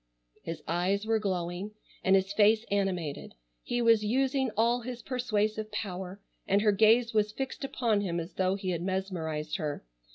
[0.41, 3.35] His eyes were glowing and his face animated.
[3.61, 8.33] He was using all his persuasive power, and her gaze was fixed upon him as
[8.33, 9.85] though he had mesmerized her.